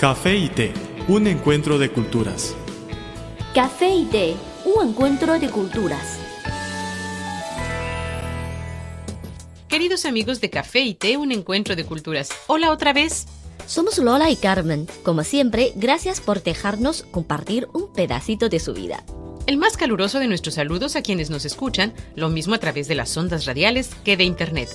[0.00, 0.72] Café y té,
[1.08, 2.56] un encuentro de culturas.
[3.54, 4.34] Café y té,
[4.64, 6.18] un encuentro de culturas.
[9.68, 12.30] Queridos amigos de Café y Té, un encuentro de culturas.
[12.46, 13.26] Hola otra vez.
[13.66, 14.88] Somos Lola y Carmen.
[15.02, 19.04] Como siempre, gracias por dejarnos compartir un pedacito de su vida.
[19.46, 22.94] El más caluroso de nuestros saludos a quienes nos escuchan, lo mismo a través de
[22.94, 24.70] las ondas radiales que de Internet.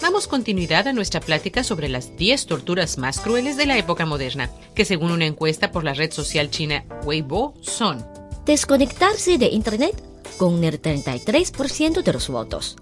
[0.00, 4.50] Damos continuidad a nuestra plática sobre las 10 torturas más crueles de la época moderna,
[4.74, 8.04] que según una encuesta por la red social china Weibo son
[8.44, 10.02] Desconectarse de Internet
[10.38, 12.76] con el 33% de los votos.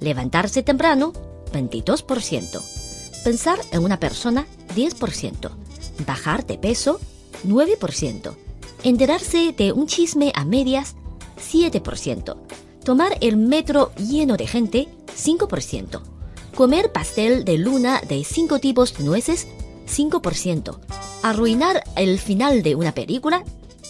[0.00, 1.12] Levantarse temprano,
[1.52, 3.22] 22%.
[3.22, 5.50] Pensar en una persona, 10%.
[6.06, 6.98] Bajar de peso,
[7.46, 8.34] 9%.
[8.84, 10.96] Enterarse de un chisme a medias,
[11.36, 12.36] 7%.
[12.84, 16.11] Tomar el metro lleno de gente, 5%.
[16.54, 19.48] Comer pastel de luna de 5 tipos de nueces,
[19.86, 20.78] 5%.
[21.22, 23.42] Arruinar el final de una película,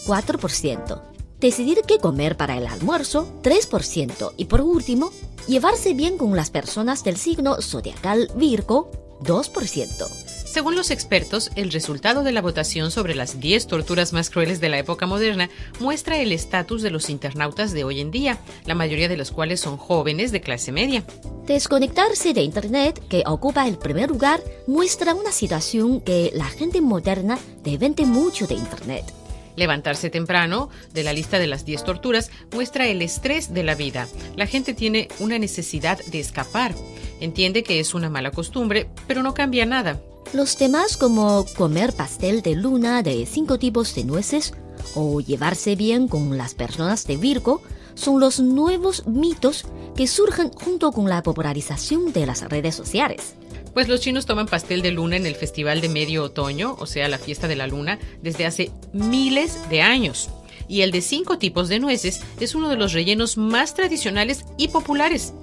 [0.05, 1.01] 4%.
[1.41, 4.33] Decidir qué comer para el almuerzo, 3%.
[4.37, 5.11] Y por último,
[5.45, 10.32] llevarse bien con las personas del signo zodiacal Virgo, 2%.
[10.53, 14.69] Según los expertos, el resultado de la votación sobre las 10 torturas más crueles de
[14.69, 18.37] la época moderna muestra el estatus de los internautas de hoy en día,
[18.67, 21.03] la mayoría de los cuales son jóvenes de clase media.
[21.47, 27.39] Desconectarse de Internet, que ocupa el primer lugar, muestra una situación que la gente moderna
[27.63, 29.11] depende mucho de Internet.
[29.55, 34.07] Levantarse temprano, de la lista de las 10 torturas, muestra el estrés de la vida.
[34.35, 36.75] La gente tiene una necesidad de escapar.
[37.19, 39.99] Entiende que es una mala costumbre, pero no cambia nada.
[40.33, 44.55] Los temas como comer pastel de luna de cinco tipos de nueces
[44.95, 47.61] o llevarse bien con las personas de Virgo
[47.93, 53.35] son los nuevos mitos que surgen junto con la popularización de las redes sociales.
[53.75, 57.07] Pues los chinos toman pastel de luna en el Festival de Medio Otoño, o sea,
[57.09, 60.31] la fiesta de la luna, desde hace miles de años.
[60.67, 64.69] Y el de cinco tipos de nueces es uno de los rellenos más tradicionales y
[64.69, 65.35] populares.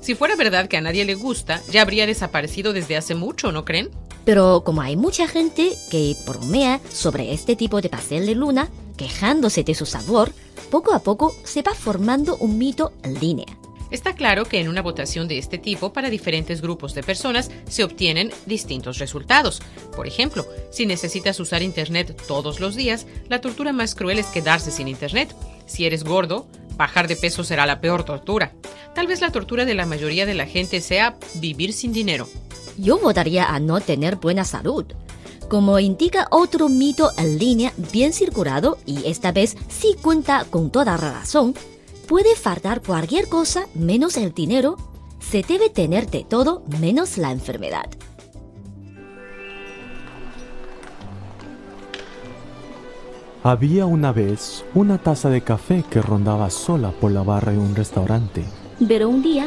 [0.00, 3.66] Si fuera verdad que a nadie le gusta, ya habría desaparecido desde hace mucho, ¿no
[3.66, 3.90] creen?
[4.28, 8.68] Pero como hay mucha gente que bromea sobre este tipo de pastel de luna,
[8.98, 10.32] quejándose de su sabor,
[10.70, 13.46] poco a poco se va formando un mito en línea.
[13.90, 17.84] Está claro que en una votación de este tipo para diferentes grupos de personas se
[17.84, 19.62] obtienen distintos resultados.
[19.96, 24.70] Por ejemplo, si necesitas usar Internet todos los días, la tortura más cruel es quedarse
[24.70, 25.34] sin Internet.
[25.64, 26.46] Si eres gordo,
[26.76, 28.52] bajar de peso será la peor tortura.
[28.94, 32.28] Tal vez la tortura de la mayoría de la gente sea vivir sin dinero.
[32.78, 34.84] Yo votaría a no tener buena salud.
[35.48, 40.96] Como indica otro mito en línea bien circulado, y esta vez sí cuenta con toda
[40.96, 41.54] razón,
[42.06, 44.76] puede faltar cualquier cosa menos el dinero,
[45.18, 47.88] se debe tener de todo menos la enfermedad.
[53.42, 57.74] Había una vez una taza de café que rondaba sola por la barra de un
[57.74, 58.44] restaurante.
[58.86, 59.46] Pero un día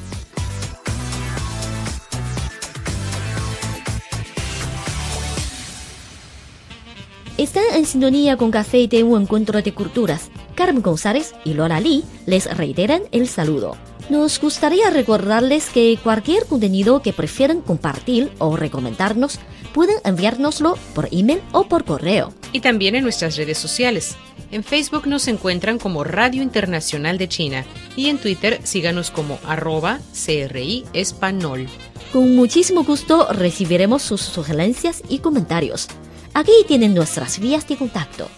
[7.41, 10.29] Están en sintonía con Café Té, un encuentro de culturas.
[10.53, 13.75] Carmen González y Lola Lee les reiteran el saludo.
[14.11, 19.39] Nos gustaría recordarles que cualquier contenido que prefieran compartir o recomendarnos
[19.73, 22.31] pueden enviárnoslo por email o por correo.
[22.51, 24.17] Y también en nuestras redes sociales.
[24.51, 27.65] En Facebook nos encuentran como Radio Internacional de China
[27.95, 31.65] y en Twitter síganos como arroba CRI Espanol.
[32.13, 35.87] Con muchísimo gusto recibiremos sus sugerencias y comentarios.
[36.33, 38.29] Aquí tienen nuestras vías de contacto.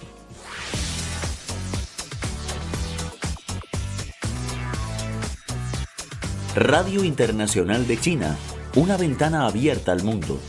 [6.55, 8.37] Radio Internacional de China,
[8.75, 10.39] una ventana abierta al mundo.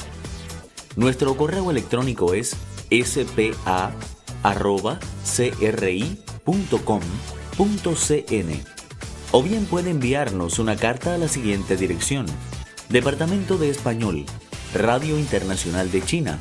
[0.96, 2.56] Nuestro correo electrónico es
[2.90, 3.64] spa.cri.com.cn
[9.32, 12.26] o bien puede enviarnos una carta a la siguiente dirección.
[12.88, 14.24] Departamento de Español,
[14.74, 16.38] Radio Internacional de China,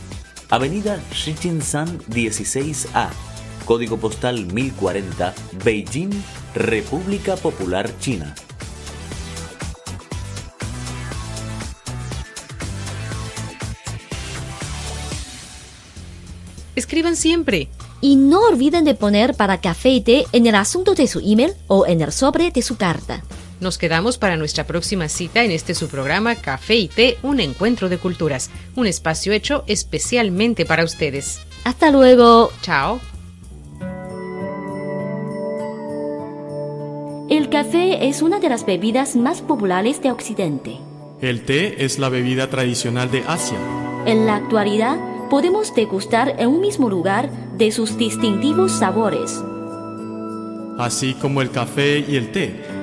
[0.54, 3.10] Avenida Shichinshan 16A,
[3.66, 5.34] Código Postal 1040,
[5.66, 6.12] Beijing,
[6.54, 8.36] República Popular China.
[16.76, 17.70] Escriban siempre.
[18.00, 21.54] Y no olviden de poner para café y té en el asunto de su email
[21.66, 23.24] o en el sobre de su carta.
[23.64, 27.88] Nos quedamos para nuestra próxima cita en este su programa Café y Té, un encuentro
[27.88, 31.40] de culturas, un espacio hecho especialmente para ustedes.
[31.64, 32.52] Hasta luego.
[32.62, 33.00] Chao.
[37.30, 40.78] El café es una de las bebidas más populares de Occidente.
[41.22, 43.58] El té es la bebida tradicional de Asia.
[44.06, 44.98] En la actualidad,
[45.30, 49.42] podemos degustar en un mismo lugar de sus distintivos sabores.
[50.78, 52.83] Así como el café y el té,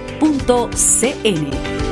[0.21, 1.90] espanol.cri.cn